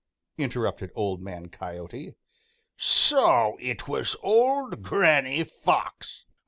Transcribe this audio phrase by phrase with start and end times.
[0.39, 2.15] interrupted Old Man Coyote.
[2.75, 6.25] "So it was old Granny Fox!